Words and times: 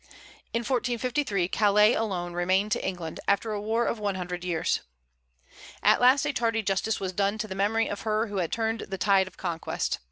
In 0.51 0.61
1453 0.61 1.47
Calais 1.49 1.93
alone 1.93 2.33
remained 2.33 2.71
to 2.71 2.83
England, 2.83 3.19
after 3.27 3.51
a 3.51 3.61
war 3.61 3.85
of 3.85 3.99
one 3.99 4.15
hundred 4.15 4.43
years. 4.43 4.79
At 5.83 6.01
last 6.01 6.25
a 6.25 6.33
tardy 6.33 6.63
justice 6.63 6.99
was 6.99 7.11
done 7.13 7.37
to 7.37 7.47
the 7.47 7.53
memory 7.53 7.87
of 7.87 8.01
her 8.01 8.25
who 8.25 8.37
had 8.37 8.51
turned 8.51 8.79
the 8.79 8.97
tide 8.97 9.27
of 9.27 9.37
conquest. 9.37 9.99